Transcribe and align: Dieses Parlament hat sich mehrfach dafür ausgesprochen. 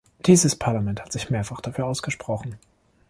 Dieses 0.25 0.55
Parlament 0.55 0.99
hat 0.99 1.11
sich 1.11 1.29
mehrfach 1.29 1.61
dafür 1.61 1.85
ausgesprochen. 1.85 2.57